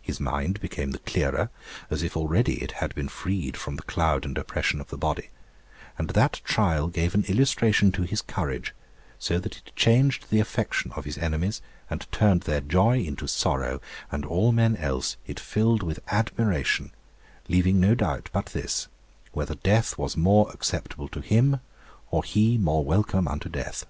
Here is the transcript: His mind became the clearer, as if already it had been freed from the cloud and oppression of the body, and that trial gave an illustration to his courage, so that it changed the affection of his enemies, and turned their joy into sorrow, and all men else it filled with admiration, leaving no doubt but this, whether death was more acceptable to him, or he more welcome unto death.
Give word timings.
His 0.00 0.20
mind 0.20 0.60
became 0.60 0.92
the 0.92 1.00
clearer, 1.00 1.50
as 1.90 2.04
if 2.04 2.16
already 2.16 2.62
it 2.62 2.70
had 2.78 2.94
been 2.94 3.08
freed 3.08 3.56
from 3.56 3.74
the 3.74 3.82
cloud 3.82 4.24
and 4.24 4.38
oppression 4.38 4.80
of 4.80 4.86
the 4.88 4.96
body, 4.96 5.30
and 5.98 6.10
that 6.10 6.40
trial 6.44 6.86
gave 6.86 7.12
an 7.12 7.24
illustration 7.24 7.90
to 7.90 8.02
his 8.02 8.22
courage, 8.22 8.72
so 9.18 9.40
that 9.40 9.56
it 9.56 9.72
changed 9.74 10.30
the 10.30 10.38
affection 10.38 10.92
of 10.92 11.04
his 11.04 11.18
enemies, 11.18 11.60
and 11.90 12.06
turned 12.12 12.42
their 12.42 12.60
joy 12.60 13.00
into 13.00 13.26
sorrow, 13.26 13.80
and 14.12 14.24
all 14.24 14.52
men 14.52 14.76
else 14.76 15.16
it 15.26 15.40
filled 15.40 15.82
with 15.82 15.98
admiration, 16.06 16.92
leaving 17.48 17.80
no 17.80 17.96
doubt 17.96 18.30
but 18.32 18.46
this, 18.46 18.86
whether 19.32 19.56
death 19.56 19.98
was 19.98 20.16
more 20.16 20.52
acceptable 20.52 21.08
to 21.08 21.20
him, 21.20 21.58
or 22.12 22.22
he 22.22 22.56
more 22.58 22.84
welcome 22.84 23.26
unto 23.26 23.48
death. 23.48 23.86